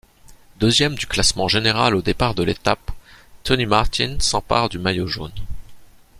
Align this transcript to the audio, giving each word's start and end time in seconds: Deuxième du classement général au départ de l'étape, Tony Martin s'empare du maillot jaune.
Deuxième 0.59 0.95
du 0.95 1.05
classement 1.05 1.47
général 1.47 1.93
au 1.93 2.01
départ 2.01 2.33
de 2.33 2.41
l'étape, 2.41 2.89
Tony 3.43 3.67
Martin 3.67 4.15
s'empare 4.19 4.67
du 4.67 4.79
maillot 4.79 5.05
jaune. 5.05 5.29